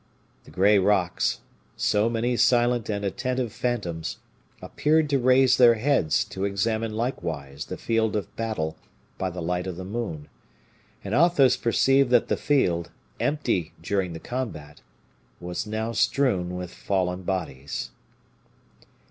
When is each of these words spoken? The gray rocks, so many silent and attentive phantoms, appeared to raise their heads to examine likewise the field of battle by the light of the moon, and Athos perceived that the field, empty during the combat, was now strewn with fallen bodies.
The 0.45 0.49
gray 0.49 0.79
rocks, 0.79 1.41
so 1.77 2.09
many 2.09 2.35
silent 2.35 2.89
and 2.89 3.05
attentive 3.05 3.53
phantoms, 3.53 4.17
appeared 4.59 5.11
to 5.11 5.19
raise 5.19 5.57
their 5.57 5.75
heads 5.75 6.23
to 6.29 6.43
examine 6.43 6.95
likewise 6.95 7.65
the 7.65 7.77
field 7.77 8.15
of 8.15 8.35
battle 8.35 8.77
by 9.19 9.29
the 9.29 9.43
light 9.43 9.67
of 9.67 9.75
the 9.77 9.85
moon, 9.85 10.27
and 11.03 11.13
Athos 11.13 11.55
perceived 11.55 12.09
that 12.09 12.29
the 12.29 12.35
field, 12.35 12.89
empty 13.19 13.73
during 13.79 14.13
the 14.13 14.19
combat, 14.19 14.81
was 15.39 15.67
now 15.67 15.91
strewn 15.91 16.55
with 16.55 16.73
fallen 16.73 17.21
bodies. 17.21 17.91